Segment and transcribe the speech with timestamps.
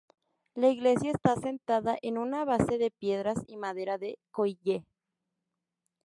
[0.55, 4.83] La iglesia está asentada en una base de piedras y madera de coigüe.